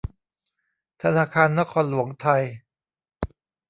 [1.01, 2.43] ธนาคารนครหลวงไทย